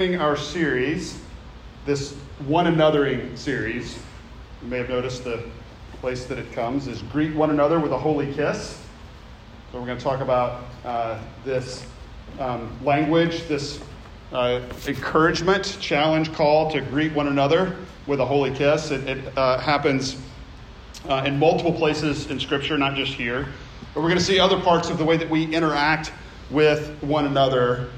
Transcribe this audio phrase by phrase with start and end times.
[0.00, 1.20] our series,
[1.84, 2.12] this
[2.46, 3.98] one anothering series.
[4.62, 5.42] You may have noticed the
[5.94, 8.80] place that it comes is greet one another with a holy kiss.
[9.72, 11.84] So we're going to talk about uh, this
[12.38, 13.80] um, language, this
[14.30, 17.74] uh, encouragement, challenge, call to greet one another
[18.06, 18.92] with a holy kiss.
[18.92, 20.16] It, it uh, happens
[21.08, 23.48] uh, in multiple places in Scripture, not just here.
[23.94, 26.12] But we're going to see other parts of the way that we interact
[26.52, 27.90] with one another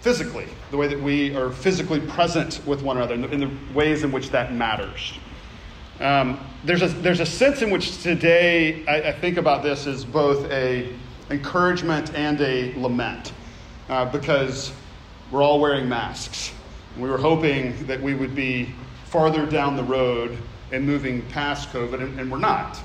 [0.00, 4.02] physically, the way that we are physically present with one another, and in the, ways
[4.02, 5.18] in which that matters.
[6.00, 10.02] Um, there's, a, there's a sense in which today I, I, think about this as
[10.02, 10.94] both a
[11.30, 13.34] encouragement and a lament,
[13.90, 14.72] uh, because
[15.30, 16.52] we're all wearing masks.
[16.98, 18.74] We were hoping that we would be
[19.04, 20.38] farther down the road
[20.72, 22.80] and moving past COVID, and, and we're not,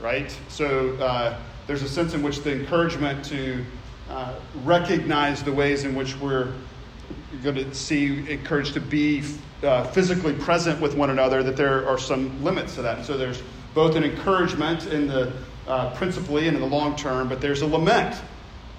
[0.00, 0.36] right?
[0.48, 3.64] So uh, there's a sense in which the encouragement to
[4.10, 6.52] uh, recognize the ways in which we're
[7.42, 9.22] going to see encouraged to be
[9.62, 13.04] uh, physically present with one another, that there are some limits to that.
[13.04, 13.42] So there's
[13.74, 15.32] both an encouragement in the
[15.68, 18.20] uh, principally and in the long term, but there's a lament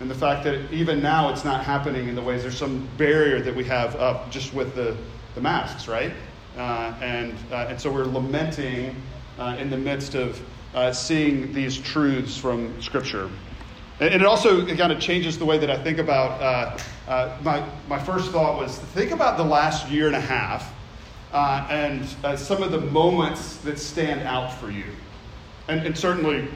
[0.02, 3.40] in the fact that even now it's not happening in the ways there's some barrier
[3.40, 4.98] that we have up just with the,
[5.36, 6.12] the masks, right?
[6.58, 8.96] Uh, and, uh, and so we're lamenting
[9.40, 10.42] uh, in the midst of
[10.94, 13.30] seeing these truths from Scripture.
[14.02, 16.42] And it also kind of changes the way that I think about.
[16.42, 20.20] Uh, uh, my, my first thought was to think about the last year and a
[20.20, 20.74] half
[21.32, 24.86] uh, and uh, some of the moments that stand out for you.
[25.68, 26.48] And, and certainly,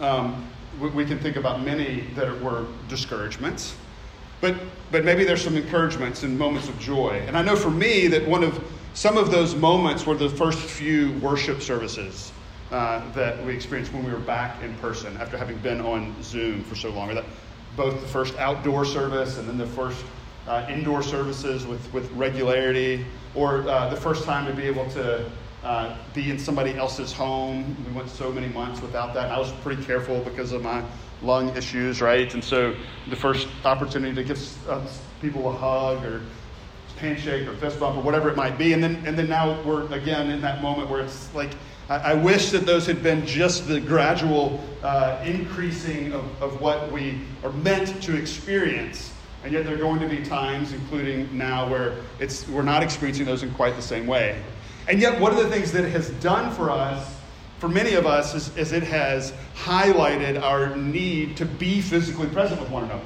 [0.00, 0.46] um,
[0.78, 3.74] we, we, can think about many that were discouragements.
[4.42, 4.54] But,
[4.92, 7.24] but maybe there's some encouragements and moments of joy.
[7.26, 8.62] And I know for me that one of
[8.92, 12.30] some of those moments were the first few worship services
[12.70, 16.62] uh, that we experienced when we were back in person after having been on Zoom
[16.64, 17.10] for so long.
[17.10, 17.24] Or that
[17.76, 20.04] both the first outdoor service and then the first
[20.46, 25.30] uh, indoor services with, with regularity, or uh, the first time to be able to
[25.62, 27.76] uh, be in somebody else's home.
[27.86, 29.30] We went so many months without that.
[29.30, 30.84] I was pretty careful because of my
[31.22, 32.32] lung issues, right?
[32.34, 32.76] And so
[33.08, 34.86] the first opportunity to give uh,
[35.22, 36.20] people a hug or
[36.98, 39.90] handshake or fist bump or whatever it might be, and then and then now we're
[39.92, 41.50] again in that moment where it's like
[41.88, 47.20] I, wish that those had been just the gradual uh, increasing of, of what we
[47.42, 49.12] are meant to experience.
[49.42, 53.26] And yet, there are going to be times, including now, where it's, we're not experiencing
[53.26, 54.42] those in quite the same way.
[54.88, 57.14] And yet, one of the things that it has done for us,
[57.58, 62.60] for many of us, is, is it has highlighted our need to be physically present
[62.60, 63.04] with one another.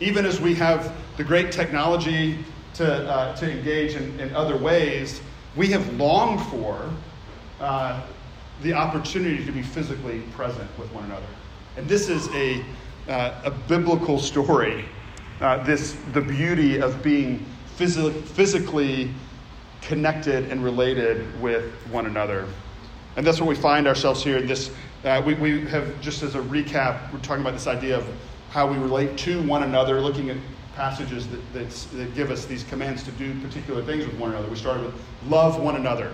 [0.00, 2.38] Even as we have the great technology
[2.74, 5.20] to, uh, to engage in, in other ways,
[5.54, 6.90] we have longed for
[7.60, 8.02] uh,
[8.62, 11.26] the opportunity to be physically present with one another.
[11.76, 12.64] And this is a,
[13.08, 14.84] uh, a biblical story.
[15.40, 17.44] Uh, this the beauty of being
[17.76, 19.10] phys- physically
[19.80, 22.46] connected and related with one another.
[23.16, 24.40] And that's where we find ourselves here.
[24.40, 24.70] This,
[25.04, 28.06] uh, we, we have, just as a recap, we're talking about this idea of
[28.50, 30.36] how we relate to one another, looking at
[30.74, 34.48] passages that, that give us these commands to do particular things with one another.
[34.48, 34.94] We started with
[35.28, 36.12] love one another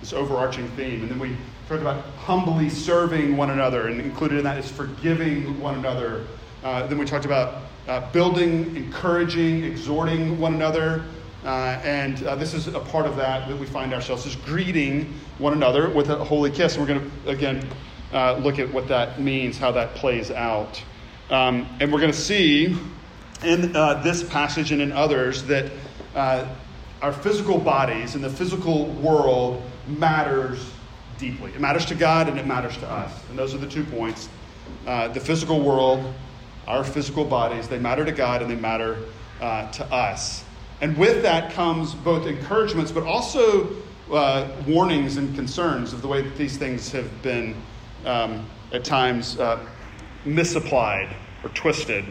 [0.00, 1.02] this overarching theme.
[1.02, 1.36] And then we
[1.68, 6.24] talked about humbly serving one another, and included in that is forgiving one another.
[6.64, 11.04] Uh, then we talked about uh, building, encouraging, exhorting one another.
[11.44, 15.12] Uh, and uh, this is a part of that that we find ourselves is greeting
[15.38, 16.76] one another with a holy kiss.
[16.76, 17.66] And we're going to, again,
[18.12, 20.82] uh, look at what that means, how that plays out.
[21.30, 22.76] Um, and we're going to see
[23.44, 25.70] in uh, this passage and in others that
[27.00, 30.72] our physical bodies and the physical world matters
[31.18, 31.52] deeply.
[31.52, 33.12] It matters to God and it matters to us.
[33.28, 34.28] And those are the two points.
[34.86, 36.14] Uh, the physical world,
[36.66, 38.98] our physical bodies, they matter to God and they matter
[39.40, 40.44] uh, to us.
[40.80, 43.68] And with that comes both encouragements, but also
[44.12, 47.54] uh, warnings and concerns of the way that these things have been
[48.04, 49.58] um, at times uh,
[50.24, 52.04] misapplied or twisted.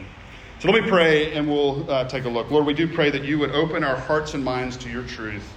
[0.60, 2.50] So let me pray and we'll uh, take a look.
[2.50, 5.48] Lord, we do pray that you would open our hearts and minds to your truth,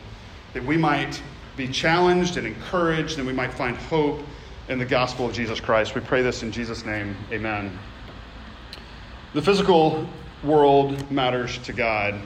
[0.52, 1.20] that we might
[1.60, 4.22] be challenged and encouraged, and we might find hope
[4.70, 5.94] in the gospel of Jesus Christ.
[5.94, 7.14] We pray this in Jesus' name.
[7.30, 7.78] Amen.
[9.34, 10.08] The physical
[10.42, 12.18] world matters to God.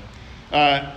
[0.52, 0.94] Uh,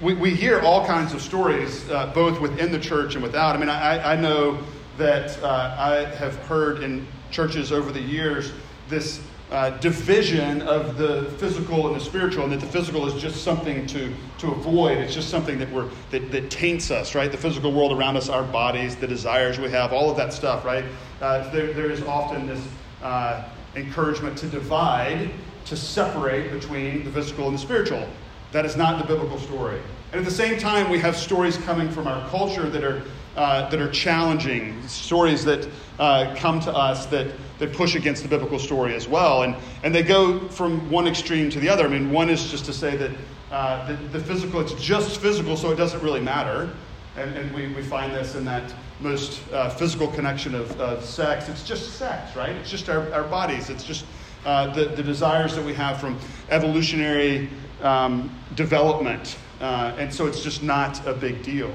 [0.00, 3.56] we, we hear all kinds of stories, uh, both within the church and without.
[3.56, 4.62] I mean, I, I know
[4.96, 8.52] that uh, I have heard in churches over the years
[8.88, 13.42] this uh, division of the physical and the spiritual, and that the physical is just
[13.42, 14.98] something to, to avoid.
[14.98, 17.30] It's just something that, we're, that, that taints us, right?
[17.30, 20.64] The physical world around us, our bodies, the desires we have, all of that stuff,
[20.64, 20.84] right?
[21.20, 22.64] Uh, there, there is often this
[23.02, 23.44] uh,
[23.74, 25.30] encouragement to divide,
[25.64, 28.06] to separate between the physical and the spiritual.
[28.52, 29.80] That is not the biblical story.
[30.12, 33.02] And at the same time, we have stories coming from our culture that are,
[33.36, 35.68] uh, that are challenging, stories that
[35.98, 37.28] uh, come to us that,
[37.60, 39.44] that push against the biblical story as well.
[39.44, 39.54] And,
[39.84, 41.84] and they go from one extreme to the other.
[41.84, 43.10] I mean, one is just to say that
[43.52, 46.70] uh, the, the physical, it's just physical, so it doesn't really matter.
[47.16, 51.48] And, and we, we find this in that most uh, physical connection of, of sex.
[51.48, 52.50] It's just sex, right?
[52.56, 53.68] It's just our, our bodies.
[53.68, 54.06] It's just
[54.46, 56.18] uh, the, the desires that we have from
[56.48, 57.50] evolutionary
[57.82, 59.36] um, development.
[59.60, 61.72] Uh, and so it's just not a big deal.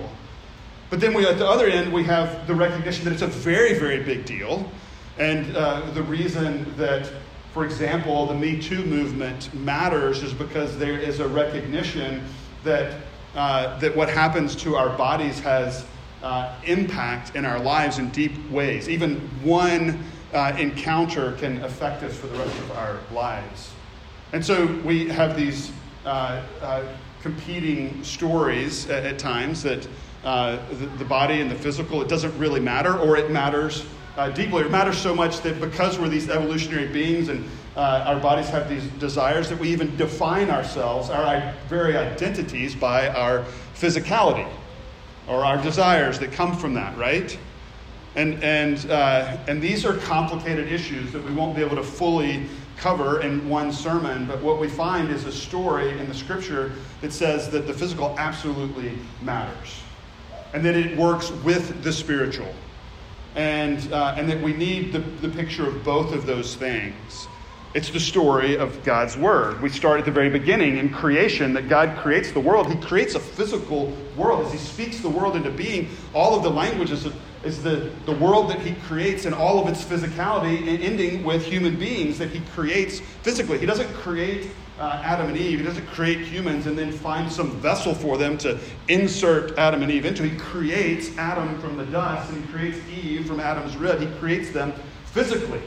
[0.90, 3.78] But then we, at the other end, we have the recognition that it's a very,
[3.78, 4.70] very big deal.
[5.18, 7.10] And uh, the reason that,
[7.54, 12.24] for example, the Me Too movement matters is because there is a recognition
[12.64, 13.02] that,
[13.34, 15.86] uh, that what happens to our bodies has
[16.22, 18.90] uh, impact in our lives in deep ways.
[18.90, 20.04] Even one
[20.34, 23.72] uh, encounter can affect us for the rest of our lives.
[24.34, 25.72] And so we have these
[26.06, 26.84] uh, uh,
[27.22, 29.88] competing stories at, at times that
[30.24, 33.86] the, the, body and the physical, it doesn't really matter, or it matters
[34.18, 34.64] uh, deeply.
[34.64, 38.70] It matters so much that because we're these evolutionary beings and uh, our bodies have
[38.70, 43.44] these desires, that we even define ourselves, our very identities, by our
[43.76, 44.50] physicality
[45.28, 47.38] or our desires that come from that, right?
[48.16, 52.48] And, and, uh, and these are complicated issues that we won't be able to fully
[52.78, 56.72] cover in one sermon, but what we find is a story in the scripture
[57.02, 59.82] that says that the physical absolutely matters
[60.54, 62.54] and that it works with the spiritual.
[63.36, 67.28] And, uh, and that we need the, the picture of both of those things.
[67.74, 69.62] It's the story of God's Word.
[69.62, 72.72] We start at the very beginning in creation that God creates the world.
[72.72, 74.46] He creates a physical world.
[74.46, 77.06] As He speaks the world into being, all of the languages
[77.44, 81.78] is the, the world that He creates and all of its physicality, ending with human
[81.78, 83.58] beings that He creates physically.
[83.58, 87.52] He doesn't create uh, Adam and Eve, He doesn't create humans and then find some
[87.60, 90.24] vessel for them to insert Adam and Eve into.
[90.28, 94.00] He creates Adam from the dust and He creates Eve from Adam's rib.
[94.00, 94.74] He creates them
[95.06, 95.62] physically.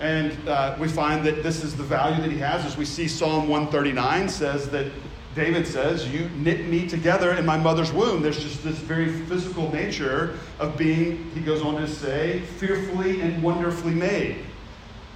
[0.00, 2.64] And uh, we find that this is the value that he has.
[2.64, 4.90] As we see Psalm 139 says that
[5.34, 8.20] David says, You knit me together in my mother's womb.
[8.20, 13.42] There's just this very physical nature of being, he goes on to say, fearfully and
[13.42, 14.44] wonderfully made.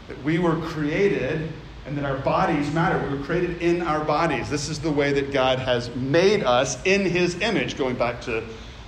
[0.07, 1.53] That we were created
[1.89, 2.99] and that our bodies matter.
[3.09, 4.49] We were created in our bodies.
[4.49, 8.45] This is the way that God has made us in his image, going back to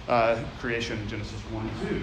[0.09, 2.03] uh, creation, in Genesis 1 and 2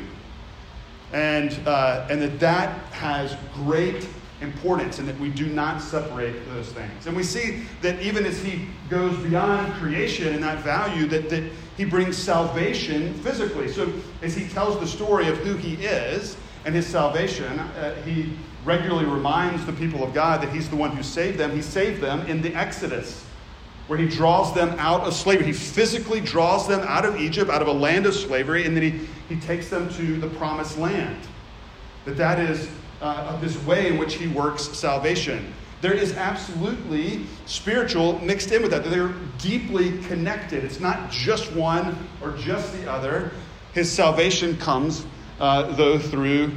[1.14, 4.08] and, uh, and that that has great
[4.42, 7.08] importance and that we do not separate those things.
[7.08, 11.44] And we see that even as he goes beyond creation and that value, that, that
[11.76, 13.68] he brings salvation physically.
[13.68, 13.92] So
[14.22, 18.34] as he tells the story of who he is and his salvation, uh, he
[18.68, 21.56] regularly reminds the people of God that he's the one who saved them.
[21.56, 23.26] He saved them in the Exodus
[23.88, 25.46] where he draws them out of slavery.
[25.46, 28.84] He physically draws them out of Egypt, out of a land of slavery, and then
[28.84, 31.18] he, he takes them to the promised land.
[32.04, 32.70] That that is
[33.02, 35.54] uh, this way in which he works salvation.
[35.80, 38.84] There is absolutely spiritual mixed in with that.
[38.84, 40.66] They're deeply connected.
[40.66, 43.32] It's not just one or just the other.
[43.74, 45.06] His salvation comes,
[45.40, 46.52] uh, though, through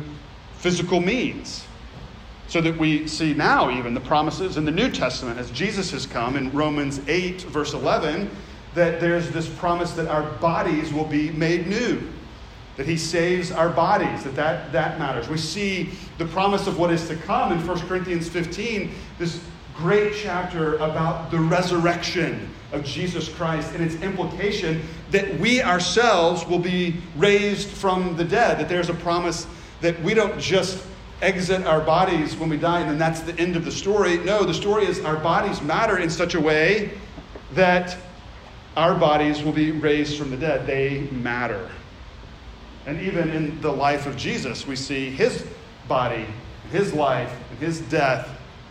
[0.58, 1.64] physical means.
[2.50, 6.04] So that we see now, even the promises in the New Testament, as Jesus has
[6.04, 8.28] come in Romans 8, verse 11,
[8.74, 12.02] that there's this promise that our bodies will be made new
[12.80, 15.28] that he saves our bodies that, that that matters.
[15.28, 19.38] We see the promise of what is to come in 1 corinthians 15 this
[19.76, 24.80] great chapter about the resurrection of jesus christ and its implication
[25.10, 29.46] that we ourselves will be raised from the dead that there's a promise
[29.82, 30.82] that we don't just
[31.22, 34.18] exit our bodies when we die, and then that's the end of the story.
[34.18, 36.92] No, the story is our bodies matter in such a way
[37.52, 37.96] that
[38.76, 40.66] our bodies will be raised from the dead.
[40.66, 41.70] They matter.
[42.86, 45.46] And even in the life of Jesus, we see his
[45.88, 46.26] body,
[46.70, 48.28] his life, and his death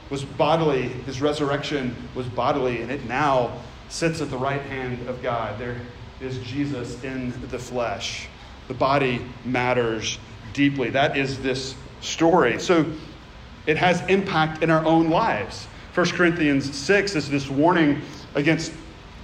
[0.10, 3.52] was bodily, his resurrection was bodily, and it now
[3.90, 5.60] sits at the right hand of God.
[5.60, 5.80] There
[6.22, 8.28] is Jesus in the flesh.
[8.68, 10.18] The body matters
[10.54, 10.90] deeply.
[10.90, 12.60] That is this story.
[12.60, 12.86] So
[13.66, 15.68] it has impact in our own lives.
[15.94, 18.02] 1 Corinthians 6 is this warning
[18.36, 18.74] against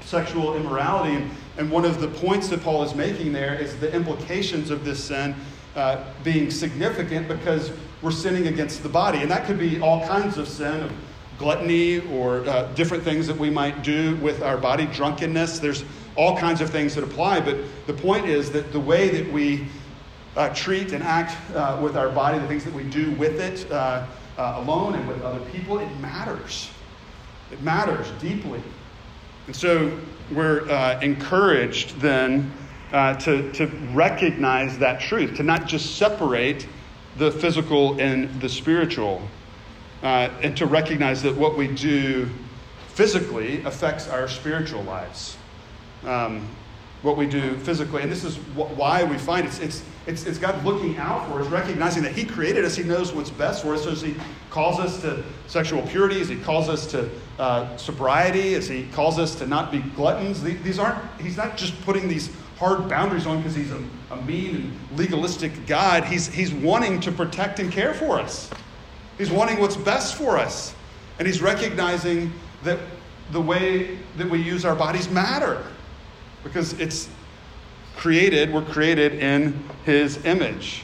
[0.01, 1.25] sexual immorality.
[1.58, 5.03] And, one of the points that Paul is making there is the implications of this
[5.03, 5.34] sin
[5.75, 9.20] uh, being significant because we're sinning against the body.
[9.20, 10.91] And that could be all kinds of sin, of
[11.38, 15.60] gluttony or uh, different things that we might do with our body, drunkenness.
[15.60, 15.84] There's
[16.15, 17.41] all kinds of things that apply.
[17.41, 19.67] But the point is that the way that we
[20.36, 23.70] uh, treat and act uh, with our body, the things that we do with it
[23.72, 24.06] uh,
[24.38, 26.70] uh, alone and with other people, it matters.
[27.51, 28.62] It matters deeply.
[29.48, 29.98] And so
[30.32, 32.51] we're uh, encouraged then
[32.92, 36.68] uh, to, to recognize that truth, to not just separate
[37.18, 39.22] the physical and the spiritual,
[40.01, 42.30] and to recognize that what we do
[42.89, 45.38] physically affects our spiritual lives.
[46.04, 46.48] Um,
[47.05, 50.39] what we do physically, and this is wh- why we find it's, it's, it's, it's
[50.39, 53.75] God looking out for us, recognizing that He created us, He knows what's best for
[53.75, 53.83] us.
[53.83, 54.15] So as He
[54.50, 57.07] calls us to sexual purity, as He calls us to
[57.38, 61.79] uh, sobriety, as He calls us to not be gluttons, these aren't, He's not just
[61.83, 66.05] putting these hard boundaries on because He's a, a mean and legalistic God.
[66.05, 68.50] He's, he's wanting to protect and care for us.
[69.19, 70.74] He's wanting what's best for us.
[71.19, 72.33] And He's recognizing
[72.63, 72.79] that
[73.31, 75.63] the way that we use our bodies matter
[76.45, 77.09] because it's
[77.97, 80.83] created, we're created in His image.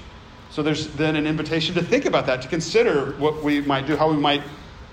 [0.50, 3.96] So there's then an invitation to think about that, to consider what we might do,
[3.96, 4.42] how we might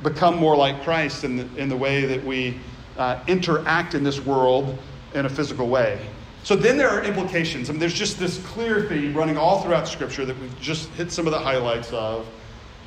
[0.04, 2.60] become more like Christ in the, in the way that we
[2.96, 4.78] uh, interact in this world
[5.14, 5.98] in a physical way.
[6.44, 7.68] So then there are implications.
[7.68, 11.10] I mean, there's just this clear theme running all throughout Scripture that we've just hit
[11.10, 12.26] some of the highlights of.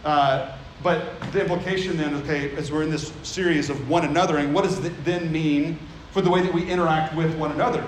[0.05, 4.53] Uh, but the implication then, okay, as we're in this series of one another, and
[4.53, 5.77] what does it then mean
[6.11, 7.85] for the way that we interact with one another?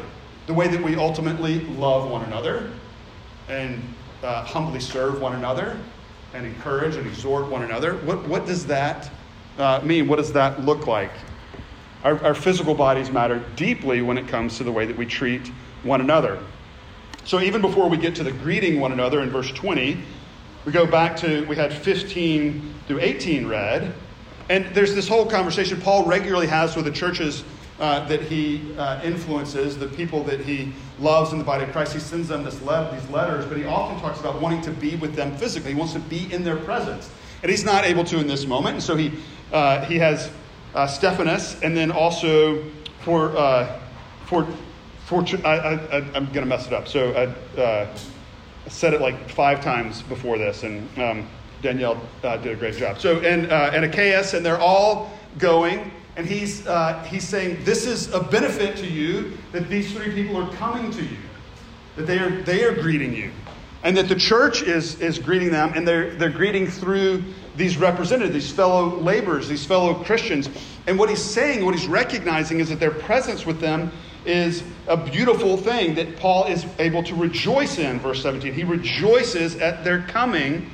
[0.47, 2.71] The way that we ultimately love one another
[3.49, 3.81] and
[4.23, 5.77] uh, humbly serve one another
[6.33, 7.95] and encourage and exhort one another.
[7.97, 9.11] What, what does that
[9.57, 10.07] uh, mean?
[10.07, 11.11] What does that look like?
[12.03, 15.47] Our, our physical bodies matter deeply when it comes to the way that we treat
[15.83, 16.39] one another.
[17.25, 19.97] So even before we get to the greeting one another in verse 20,
[20.65, 23.93] we go back to, we had 15 through 18 read,
[24.49, 27.43] and there's this whole conversation Paul regularly has with the churches
[27.79, 31.93] uh, that he uh, influences, the people that he loves in the body of Christ.
[31.93, 34.95] He sends them this le- these letters, but he often talks about wanting to be
[34.95, 35.73] with them physically.
[35.73, 37.09] He wants to be in their presence.
[37.41, 38.75] And he's not able to in this moment.
[38.75, 39.11] And so he,
[39.51, 40.31] uh, he has
[40.75, 42.63] uh, Stephanas, and then also
[43.01, 43.79] for, uh,
[44.27, 44.47] for,
[45.05, 45.79] for I,
[46.15, 46.87] am going to mess it up.
[46.87, 47.97] So I uh,
[48.67, 51.27] said it like five times before this, and um,
[51.61, 52.99] Danielle did a great job.
[52.99, 58.13] So, and, and Achaeus, and they're all going and he's, uh, he's saying, This is
[58.13, 61.17] a benefit to you that these three people are coming to you,
[61.95, 63.31] that they are, they are greeting you,
[63.83, 67.23] and that the church is, is greeting them, and they're, they're greeting through
[67.55, 70.49] these representatives, these fellow laborers, these fellow Christians.
[70.87, 73.91] And what he's saying, what he's recognizing, is that their presence with them
[74.25, 78.53] is a beautiful thing that Paul is able to rejoice in, verse 17.
[78.53, 80.69] He rejoices at their coming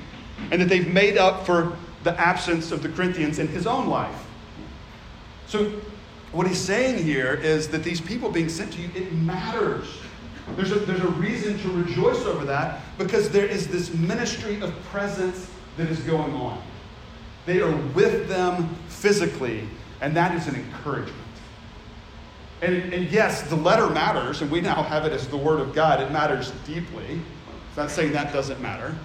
[0.51, 4.28] and that they've made up for the absence of the Corinthians in his own life.
[5.49, 5.71] So,
[6.31, 9.87] what he's saying here is that these people being sent to you, it matters.
[10.55, 14.71] There's a, there's a reason to rejoice over that because there is this ministry of
[14.83, 16.61] presence that is going on.
[17.47, 19.67] They are with them physically,
[20.01, 21.15] and that is an encouragement.
[22.61, 25.73] And, and yes, the letter matters, and we now have it as the Word of
[25.73, 25.99] God.
[25.99, 27.21] It matters deeply.
[27.69, 28.95] It's not saying that doesn't matter.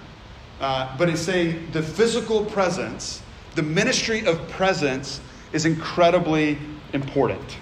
[0.61, 3.23] Uh, but it's saying the physical presence,
[3.55, 5.21] the ministry of presence
[5.55, 6.57] is incredibly
[6.91, 7.57] important.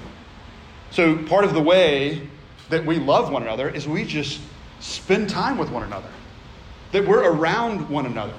[0.89, 2.27] So, part of the way
[2.69, 4.41] that we love one another is we just
[4.79, 6.09] spend time with one another,
[6.91, 8.33] that we're around one another,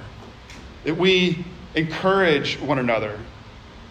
[0.83, 1.45] that we
[1.77, 3.19] encourage one another.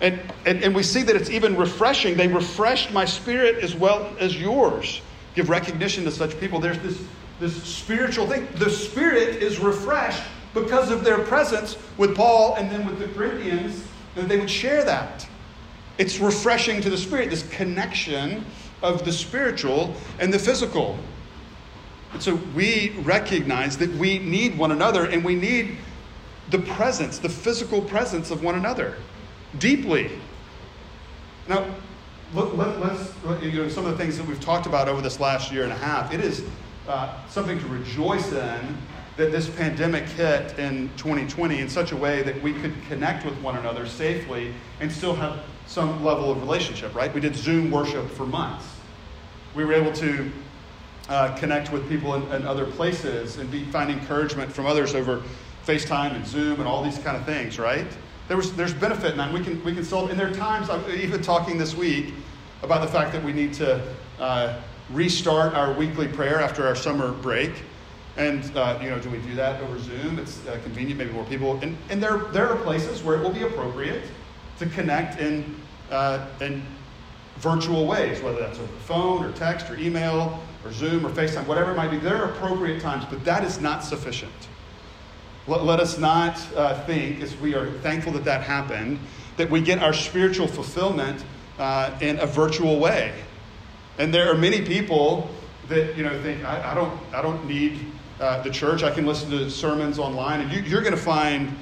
[0.02, 2.18] And, and, and we see that it's even refreshing.
[2.18, 5.02] They refreshed my spirit as well as yours.
[5.34, 6.60] Give recognition to such people.
[6.60, 7.02] There's this,
[7.40, 8.50] this spiritual thing.
[8.56, 13.86] The spirit is refreshed because of their presence with Paul and then with the Corinthians,
[14.16, 15.26] that they would share that.
[15.98, 18.46] It's refreshing to the spirit, this connection
[18.82, 20.98] of the spiritual and the physical.
[22.14, 25.78] And so we recognize that we need one another and we need
[26.50, 28.98] the presence, the physical presence of one another
[29.60, 30.12] deeply.
[31.48, 31.66] Now,
[32.34, 35.20] let, us let, you know, some of the things that we've talked about over this
[35.20, 36.44] last year and a half, it is
[36.88, 38.78] uh, something to rejoice in
[39.18, 43.40] that this pandemic hit in 2020 in such a way that we could connect with
[43.42, 47.14] one another safely and still have some level of relationship, right?
[47.14, 48.66] We did Zoom worship for months.
[49.56, 50.32] We were able to
[51.10, 55.22] uh, connect with people in, in, other places and be, find encouragement from others over
[55.66, 57.88] FaceTime and Zoom and all these kind of things, right?
[58.28, 59.32] There was, there's benefit in that.
[59.32, 62.14] We can, we can solve, and there are times, I'm even talking this week
[62.64, 63.82] about the fact that we need to
[64.20, 67.52] uh, restart our weekly prayer after our summer break.
[68.16, 70.20] And, uh, you know, do we do that over Zoom?
[70.20, 71.60] It's uh, convenient, maybe more people.
[71.62, 74.04] And, and there, there are places where it will be appropriate
[74.60, 75.56] to connect in,
[75.90, 76.64] uh, in
[77.38, 81.72] virtual ways, whether that's over phone or text or email or Zoom or FaceTime, whatever
[81.72, 81.98] it might be.
[81.98, 84.32] There are appropriate times, but that is not sufficient.
[85.48, 89.00] Let, let us not uh, think, as we are thankful that that happened,
[89.38, 91.26] that we get our spiritual fulfillment
[91.58, 93.14] uh, in a virtual way.
[93.98, 95.30] And there are many people
[95.70, 98.84] that you know think I, I don't I don't need uh, the church.
[98.84, 101.56] I can listen to sermons online, and you, are going to find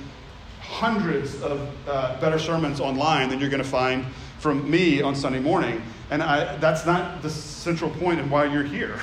[0.60, 4.06] hundreds of uh, better sermons online than you're going to find
[4.40, 5.82] from me on Sunday morning.
[6.10, 9.00] And I, that's not the central point of why you're here.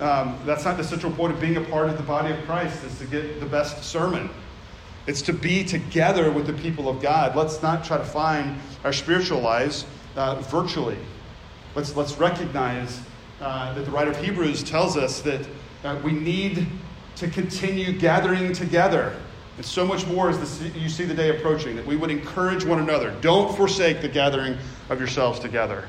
[0.00, 2.84] Um, that's not the central point of being a part of the body of Christ,
[2.84, 4.30] is to get the best sermon.
[5.06, 7.34] It's to be together with the people of God.
[7.34, 9.86] Let's not try to find our spiritual lives
[10.16, 10.98] uh, virtually.
[11.74, 13.00] Let's, let's recognize
[13.40, 15.46] uh, that the writer of Hebrews tells us that
[15.84, 16.66] uh, we need
[17.16, 19.14] to continue gathering together.
[19.56, 22.78] And so much more as you see the day approaching, that we would encourage one
[22.78, 23.10] another.
[23.20, 24.56] Don't forsake the gathering
[24.88, 25.88] of yourselves together.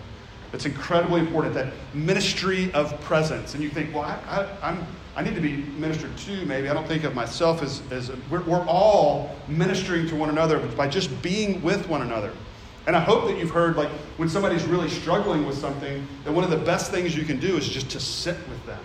[0.53, 3.53] It's incredibly important that ministry of presence.
[3.53, 4.77] And you think, well, I, I,
[5.15, 6.67] I need to be ministered to, maybe.
[6.67, 10.87] I don't think of myself as, as we're, we're all ministering to one another by
[10.87, 12.33] just being with one another.
[12.87, 16.43] And I hope that you've heard, like, when somebody's really struggling with something, that one
[16.43, 18.83] of the best things you can do is just to sit with them.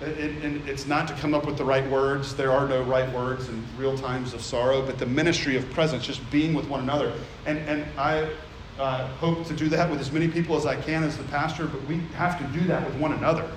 [0.00, 2.36] And it's not to come up with the right words.
[2.36, 6.06] There are no right words in real times of sorrow, but the ministry of presence,
[6.06, 7.12] just being with one another.
[7.46, 8.30] And, and I
[8.78, 11.66] uh, hope to do that with as many people as I can as the pastor,
[11.66, 13.50] but we have to do that with one another.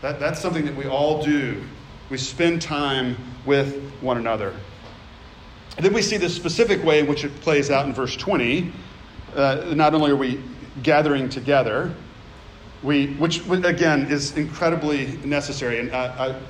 [0.00, 1.62] That, that's something that we all do.
[2.08, 4.54] We spend time with one another.
[5.76, 8.72] And then we see the specific way in which it plays out in verse 20.
[9.36, 10.42] Uh, not only are we
[10.82, 11.94] gathering together,
[12.82, 15.80] we, which again is incredibly necessary.
[15.80, 16.42] And I, am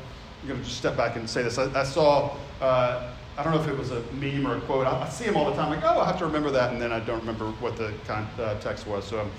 [0.46, 1.58] going to just step back and say this.
[1.58, 4.86] I, I saw, uh, I don't know if it was a meme or a quote.
[4.86, 6.80] I, I, see them all the time, like, oh, I have to remember that, and
[6.80, 9.04] then I don't remember what the uh, was.
[9.04, 9.30] So I'm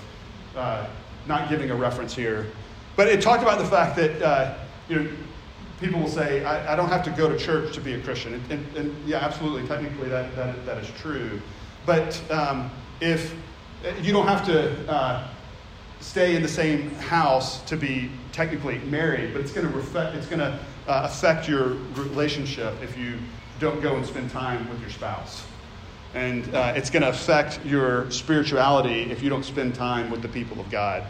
[0.55, 0.85] uh,
[1.27, 2.47] not giving a reference here.
[2.95, 4.57] But it talked about the fact that, uh,
[4.89, 5.11] you know,
[5.79, 8.35] people will say, I, I, don't have to go to church to be a Christian.
[8.35, 11.41] And, and, and yeah, absolutely, technically that, that, that is true.
[11.85, 12.69] But um,
[12.99, 13.33] if
[14.01, 15.27] you don't have to uh,
[16.01, 20.27] stay in the same house to be technically married, but it's going to affect, it's
[20.27, 23.17] going to uh, affect your relationship if you
[23.59, 25.43] don't go and spend time with your spouse.
[26.13, 30.27] And uh, it's going to affect your spirituality if you don't spend time with the
[30.27, 31.03] people of God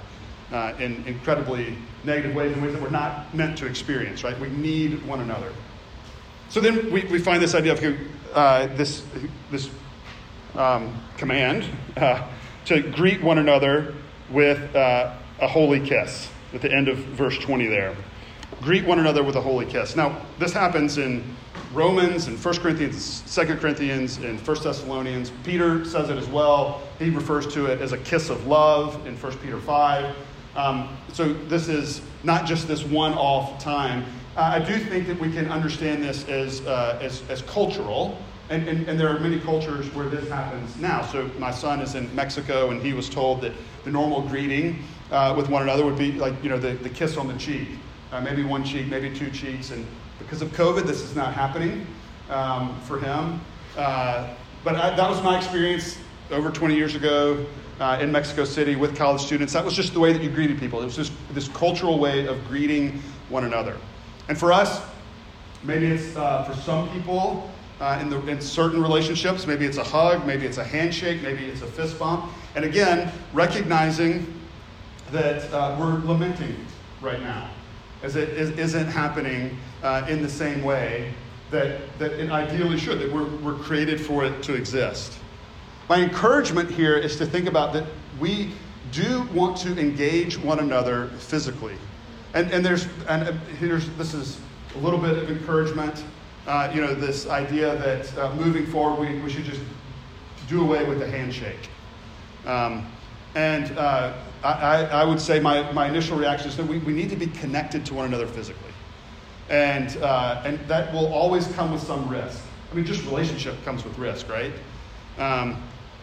[0.52, 4.38] uh, in incredibly negative ways, in ways that we're not meant to experience, right?
[4.40, 5.52] We need one another.
[6.50, 7.98] So then we, we find this idea of
[8.34, 9.04] uh, this,
[9.50, 9.70] this
[10.56, 11.66] um, command
[11.96, 12.28] uh,
[12.66, 13.96] to greet one another
[14.32, 17.96] with uh, a holy kiss at the end of verse 20 there.
[18.62, 19.96] Greet one another with a holy kiss.
[19.96, 21.24] Now, this happens in
[21.74, 25.32] Romans and 1 Corinthians, 2 Corinthians, and 1 Thessalonians.
[25.44, 26.82] Peter says it as well.
[27.00, 30.16] He refers to it as a kiss of love in 1 Peter 5.
[30.56, 34.04] Um, so this is not just this one off time.
[34.36, 38.18] Uh, I do think that we can understand this as, uh, as, as, cultural,
[38.52, 41.02] and, and, and, there are many cultures where this happens now.
[41.04, 43.54] So my son is in Mexico, and he was told that
[43.86, 47.16] the normal greeting uh, with one another would be like, you know, the, the kiss
[47.16, 47.70] on the cheek,
[48.12, 49.72] uh, maybe one cheek, maybe two cheeks.
[49.72, 49.88] And
[50.20, 51.88] because of COVID, this is not happening
[52.30, 53.40] um, for him.
[53.78, 54.34] Uh,
[54.66, 55.98] but I, that was my experience
[56.30, 57.46] over 20 years ago
[57.80, 59.54] uh, in Mexico City with college students.
[59.54, 60.82] That was just the way that you greeted people.
[60.82, 63.78] It was just this cultural way of greeting one another.
[64.28, 64.82] And for us,
[65.64, 67.50] maybe it's uh, for some people
[67.82, 71.46] uh, in, the, in certain relationships, maybe it's a hug, maybe it's a handshake, maybe
[71.46, 72.32] it's a fist bump.
[72.56, 74.32] And again, recognizing
[75.12, 76.56] that uh, we're lamenting
[77.02, 77.50] right now,
[78.04, 81.12] as it is, not happening uh, in the same way
[81.50, 85.18] that, that it ideally should, that we're, we're created for it to exist.
[85.90, 87.86] My encouragement here is to think about that
[88.20, 88.52] we
[88.92, 91.76] do want to engage one another physically.
[92.34, 94.40] And, and there's, and uh, here's, this is
[94.76, 96.04] a little bit of encouragement.
[96.52, 99.62] Uh, you know, this idea that uh, moving forward, we, we should just
[100.50, 101.70] do away with the handshake.
[102.46, 102.86] Um,
[103.36, 104.12] and uh,
[104.44, 107.28] I, I would say my, my initial reaction is that we, we need to be
[107.28, 108.74] connected to one another physically.
[109.50, 112.44] And, uh, and that will always come with some risk.
[112.70, 114.52] I mean, just relationship comes with risk, right?
[115.20, 115.56] Um,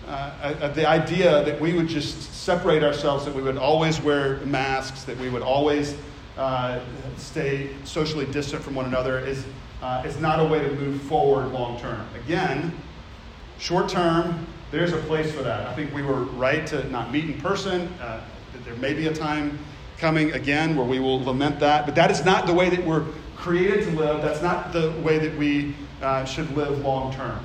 [0.07, 4.39] uh, uh, the idea that we would just separate ourselves, that we would always wear
[4.47, 5.95] masks, that we would always
[6.39, 6.81] uh,
[7.19, 9.45] stay socially distant from one another is,
[9.83, 12.07] uh, is not a way to move forward long term.
[12.25, 12.73] Again,
[13.59, 15.67] short term, there's a place for that.
[15.67, 17.89] I think we were right to not meet in person.
[18.01, 18.21] Uh,
[18.65, 19.59] there may be a time
[19.99, 23.05] coming again where we will lament that, but that is not the way that we're
[23.37, 24.23] created to live.
[24.23, 27.45] That's not the way that we uh, should live long term.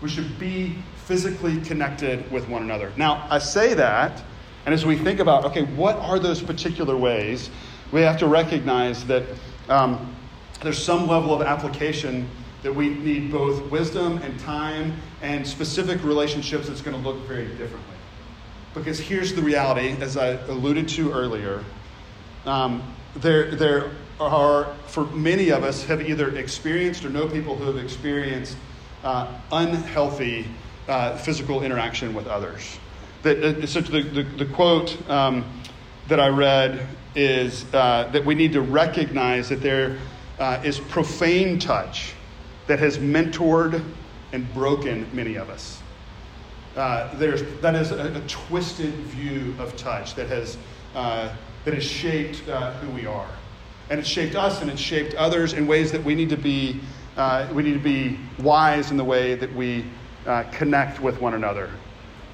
[0.00, 2.92] We should be physically connected with one another.
[2.96, 4.22] Now, I say that,
[4.66, 7.50] and as we think about, okay, what are those particular ways,
[7.90, 9.24] we have to recognize that
[9.68, 10.14] um,
[10.62, 12.28] there's some level of application
[12.62, 17.46] that we need both wisdom and time and specific relationships that's going to look very
[17.46, 17.96] differently.
[18.74, 21.64] Because here's the reality, as I alluded to earlier.
[22.46, 22.82] Um,
[23.16, 27.82] there, there are, for many of us, have either experienced or know people who have
[27.82, 28.56] experienced
[29.04, 30.46] uh, unhealthy
[30.88, 32.78] uh, physical interaction with others.
[33.22, 35.44] That, uh, so the, the, the quote um,
[36.08, 39.98] that I read is uh, that we need to recognize that there
[40.42, 42.14] uh, is profane touch
[42.66, 43.80] that has mentored
[44.32, 45.80] and broken many of us.
[46.74, 50.58] Uh, there's, that is a, a, twisted view of touch that has,
[50.96, 51.32] uh,
[51.64, 53.28] that has shaped uh, who we are.
[53.88, 56.80] And it's shaped us and it's shaped others in ways that we need to be,
[57.16, 59.84] uh, we need to be wise in the way that we
[60.26, 61.70] uh, connect with one another.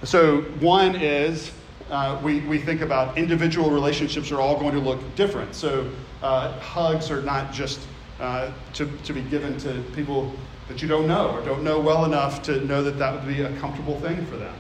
[0.05, 1.53] So, one is
[1.91, 5.55] uh, we, we think about individual relationships are all going to look different.
[5.55, 5.91] So,
[6.23, 7.81] hugs are not just
[8.19, 10.33] to, to be given to people
[10.69, 13.43] that you don't know or don't know well enough to know that that would be
[13.43, 14.55] a comfortable thing for them.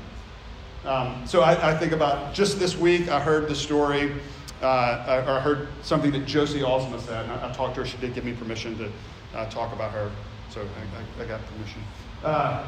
[0.84, 4.12] Um, so I, I, think about just this week, I heard the story,
[4.62, 7.24] uh, I, I, heard something that Josie Alsma said.
[7.24, 8.90] And I, I, talked to her, she did give me permission to
[9.34, 10.10] uh, talk about her,
[10.48, 10.66] so
[11.20, 11.82] I, got permission.
[12.24, 12.66] Uh,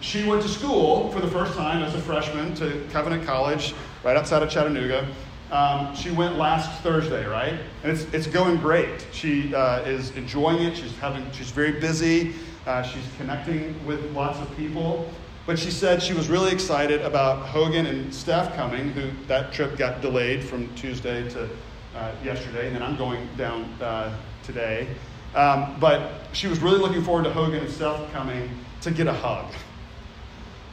[0.00, 4.16] she went to school for the first time as a freshman to Covenant College, right
[4.16, 5.08] outside of Chattanooga.
[5.50, 7.58] Um, she went last Thursday, right?
[7.82, 9.06] And it's, it's going great.
[9.10, 10.76] She uh, is enjoying it.
[10.76, 12.34] She's having she's very busy.
[12.66, 15.10] Uh, she's connecting with lots of people.
[15.46, 19.76] But she said she was really excited about Hogan and Steph coming, who that trip
[19.76, 21.48] got delayed from Tuesday to
[21.96, 24.86] uh, yesterday, and then I'm going down uh, today.
[25.34, 28.48] Um, but she was really looking forward to Hogan and Steph coming
[28.82, 29.52] to get a hug.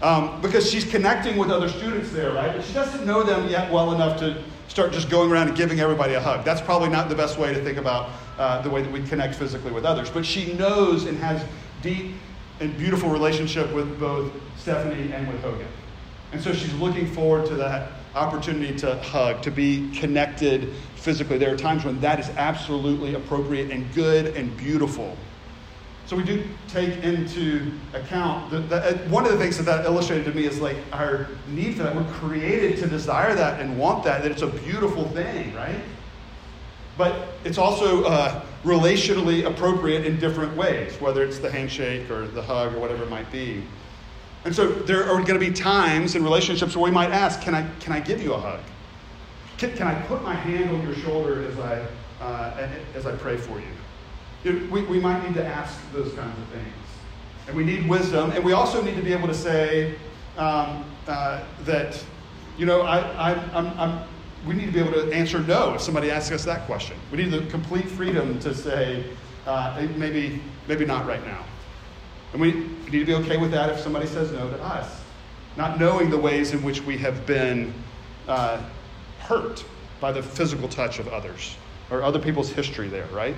[0.01, 2.55] Um, because she's connecting with other students there, right?
[2.55, 4.43] But she doesn't know them yet well enough to
[4.77, 6.45] start just going around and giving everybody a hug.
[6.45, 9.33] That's probably not the best way to think about uh, the way that we connect
[9.33, 10.07] physically with others.
[10.07, 11.43] But she knows and has
[11.81, 12.13] deep
[12.59, 15.65] and beautiful relationship with both Stephanie and with Hogan.
[16.31, 21.39] And so she's looking forward to that opportunity to hug, to be connected physically.
[21.39, 25.17] There are times when that is absolutely appropriate and good and beautiful.
[26.07, 30.23] So we do take into account that, uh, one of the things that that illustrated
[30.23, 31.93] to me is like our need for that.
[31.93, 34.23] We're created to desire that and want that.
[34.23, 35.81] That it's a beautiful thing, right?
[36.97, 42.41] But it's also uh, relationally appropriate in different ways, whether it's the handshake or the
[42.41, 43.61] hug or whatever it might be.
[44.45, 47.53] And so there are going to be times in relationships where we might ask, "Can
[47.53, 48.61] I can I give you a hug?
[49.57, 51.85] Can, can I put my hand on your shoulder as I
[52.23, 53.65] uh, as I pray for you?"
[54.43, 56.73] We, we might need to ask those kinds of things.
[57.47, 59.95] And we need wisdom, and we also need to be able to say
[60.37, 62.03] um, uh, that,
[62.57, 64.07] you know, I, I, I'm, I'm,
[64.45, 66.97] we need to be able to answer no if somebody asks us that question.
[67.11, 69.05] We need the complete freedom to say,
[69.45, 71.43] uh, maybe, maybe not right now.
[72.33, 72.53] And we
[72.91, 75.01] need to be okay with that if somebody says no to us,
[75.55, 77.73] not knowing the ways in which we have been
[78.27, 78.61] uh,
[79.19, 79.63] hurt
[79.99, 81.57] by the physical touch of others
[81.89, 83.35] or other people's history there, right?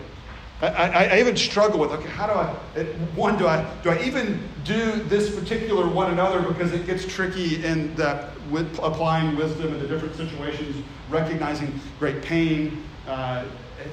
[0.61, 2.83] I, I, even struggle with okay, how do I?
[3.15, 7.63] One, do I do I even do this particular one another because it gets tricky
[7.63, 13.45] in that with applying wisdom in the different situations, recognizing great pain uh,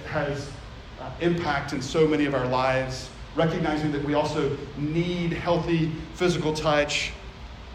[0.09, 0.51] has
[1.01, 6.53] uh, impact in so many of our lives, recognizing that we also need healthy physical
[6.53, 7.13] touch,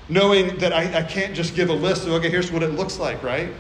[0.10, 3.00] knowing that I, I can't just give a list of okay, here's what it looks
[3.00, 3.54] like, right?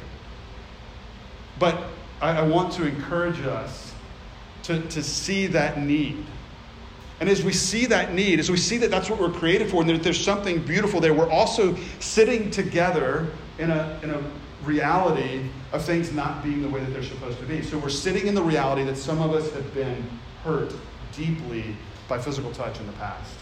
[1.58, 1.86] But
[2.20, 3.90] I, I want to encourage us
[4.63, 6.26] to, to see that need.
[7.19, 9.82] And as we see that need, as we see that that's what we're created for,
[9.82, 13.28] and that there's something beautiful there, we're also sitting together
[13.60, 14.24] in a, in a
[14.63, 17.62] reality of things not being the way that they're supposed to be.
[17.62, 20.04] So we're sitting in the reality that some of us have been
[20.43, 20.74] hurt
[21.15, 21.63] deeply
[22.08, 23.36] by physical touch in the past.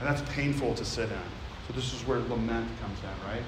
[0.00, 1.22] And that's painful to sit in.
[1.66, 3.42] So this is where lament comes in, right?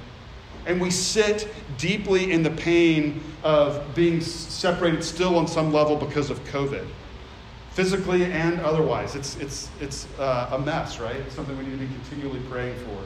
[0.66, 6.30] And we sit deeply in the pain of being separated still on some level because
[6.30, 6.86] of COVID,
[7.72, 9.16] physically and otherwise.
[9.16, 11.16] It's, it's, it's uh, a mess, right?
[11.16, 12.98] It's something we need to be continually praying for,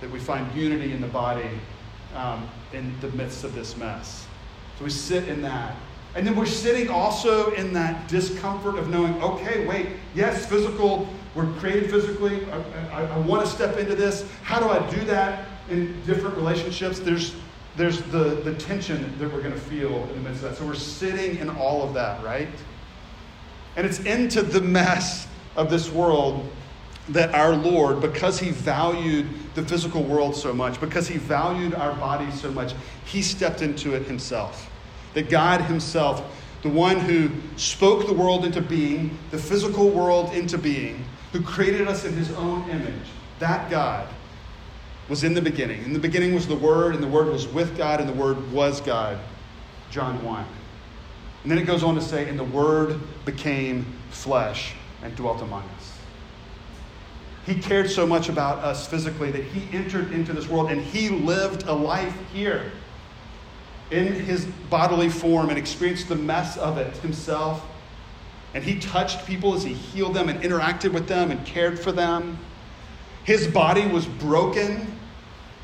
[0.00, 1.48] that we find unity in the body
[2.14, 4.26] um, in the midst of this mess.
[4.78, 5.76] So we sit in that.
[6.14, 11.52] And then we're sitting also in that discomfort of knowing, okay, wait, yes, physical, we're
[11.60, 12.46] created physically.
[12.50, 14.26] I, I, I want to step into this.
[14.42, 15.46] How do I do that?
[15.70, 17.34] In different relationships, there's
[17.76, 20.56] there's the, the tension that we're going to feel in the midst of that.
[20.56, 22.48] So we're sitting in all of that, right?
[23.76, 26.50] And it's into the mess of this world
[27.10, 31.92] that our Lord, because He valued the physical world so much, because He valued our
[31.96, 32.74] bodies so much,
[33.04, 34.70] He stepped into it Himself.
[35.12, 36.24] That God Himself
[36.62, 41.86] the one who spoke the world into being, the physical world into being, who created
[41.86, 44.08] us in his own image, that God
[45.08, 45.82] was in the beginning.
[45.84, 48.52] In the beginning was the Word, and the Word was with God, and the Word
[48.52, 49.18] was God.
[49.90, 50.46] John 1.
[51.42, 55.62] And then it goes on to say, and the Word became flesh and dwelt among
[55.76, 55.92] us.
[57.46, 61.08] He cared so much about us physically that he entered into this world and he
[61.08, 62.72] lived a life here
[63.92, 67.64] in his bodily form and experienced the mess of it himself.
[68.52, 71.92] And he touched people as he healed them and interacted with them and cared for
[71.92, 72.36] them.
[73.22, 74.95] His body was broken.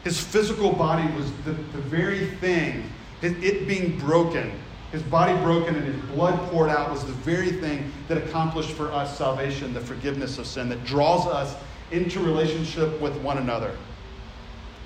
[0.04, 2.90] His physical body was the, the very thing,
[3.22, 4.52] it being broken,
[4.92, 8.92] his body broken and his blood poured out was the very thing that accomplished for
[8.92, 11.56] us salvation, the forgiveness of sin, that draws us
[11.92, 13.74] into relationship with one another.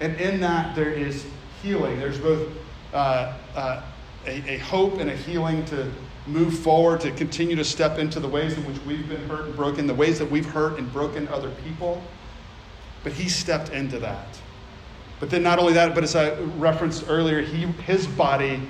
[0.00, 1.26] And in that, there is
[1.60, 1.98] healing.
[1.98, 2.48] There's both
[2.94, 3.82] uh, uh,
[4.26, 5.90] a, a hope and a healing to
[6.28, 9.56] move forward, to continue to step into the ways in which we've been hurt and
[9.56, 12.00] broken, the ways that we've hurt and broken other people.
[13.02, 14.26] But he stepped into that.
[15.18, 18.60] But then, not only that, but as I referenced earlier, he, his body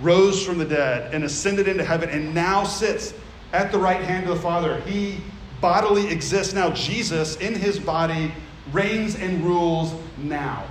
[0.00, 3.12] rose from the dead and ascended into heaven and now sits
[3.52, 4.80] at the right hand of the Father.
[4.80, 5.20] He
[5.60, 6.70] bodily exists now.
[6.70, 8.32] Jesus, in his body,
[8.72, 10.64] reigns and rules now.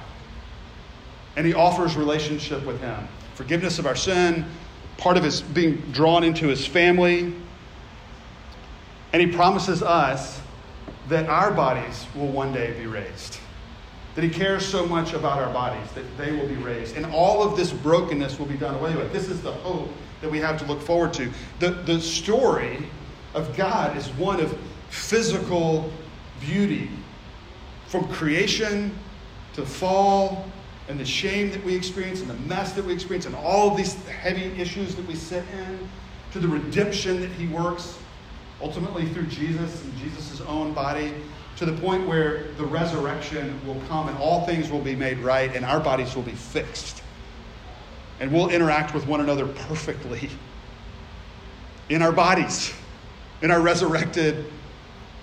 [1.36, 4.46] And he offers relationship with him forgiveness of our sin,
[4.98, 7.34] part of his being drawn into his family.
[9.14, 10.42] And he promises us
[11.08, 13.41] that our bodies will one day be raised
[14.16, 16.98] that he cares so much about our bodies that they will be raised.
[16.98, 19.14] And all of this brokenness will be done away with.
[19.14, 19.90] This is the hope
[20.22, 21.32] that we have to look forward to.
[21.60, 22.86] The, the story
[23.34, 24.58] of God is one of
[24.90, 25.92] physical
[26.42, 26.90] beauty.
[27.88, 28.98] From creation
[29.54, 30.46] to fall
[30.88, 33.78] and the shame that we experience and the mess that we experience and all of
[33.78, 35.90] these heavy issues that we sit in
[36.34, 37.98] to the redemption that he works
[38.62, 41.14] ultimately through Jesus and Jesus' own body
[41.62, 45.56] to the point where the resurrection will come and all things will be made right
[45.56, 47.04] and our bodies will be fixed.
[48.20, 50.32] And we'll interact with one another perfectly
[51.90, 52.74] in our bodies,
[53.44, 54.52] in our resurrected,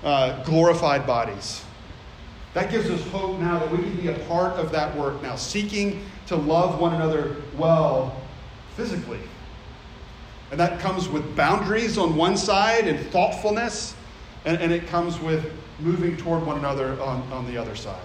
[0.04, 1.64] uh, glorified bodies.
[2.54, 5.34] That gives us hope now that we can be a part of that work now,
[5.34, 8.16] seeking to love one another well
[8.76, 9.18] physically.
[10.52, 13.96] And that comes with boundaries on one side and thoughtfulness,
[14.44, 18.00] and, and it comes with moving toward one another on, on the other side.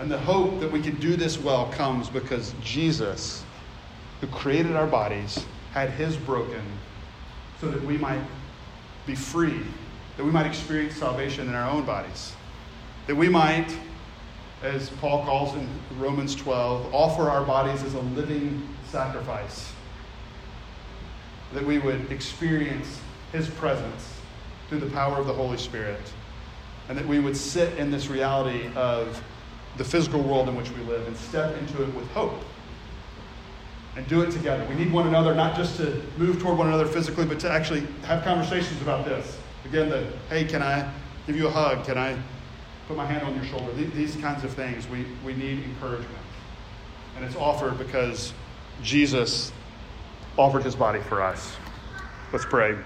[0.00, 3.44] And the hope that we can do this well comes because Jesus,
[4.20, 6.62] who created our bodies, had his broken
[7.60, 8.22] so that we might
[9.06, 9.60] be free,
[10.16, 12.32] that we might experience salvation in our own bodies,
[13.06, 13.76] that we might,
[14.62, 19.72] as Paul calls in Romans 12, offer our bodies as a living sacrifice,
[21.52, 23.00] that we would experience
[23.32, 24.13] his presence
[24.68, 26.00] through the power of the Holy Spirit.
[26.88, 29.22] And that we would sit in this reality of
[29.76, 32.42] the physical world in which we live and step into it with hope
[33.96, 34.66] and do it together.
[34.68, 37.86] We need one another not just to move toward one another physically, but to actually
[38.02, 39.38] have conversations about this.
[39.64, 40.90] Again, the hey, can I
[41.26, 41.84] give you a hug?
[41.84, 42.16] Can I
[42.88, 43.72] put my hand on your shoulder?
[43.72, 44.88] These kinds of things.
[44.88, 46.10] We, we need encouragement.
[47.16, 48.32] And it's offered because
[48.82, 49.52] Jesus
[50.36, 51.54] offered his body for us.
[52.32, 52.76] Let's pray.